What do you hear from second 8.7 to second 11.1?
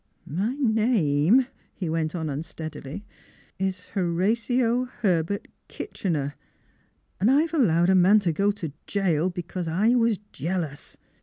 jail because I was jealous.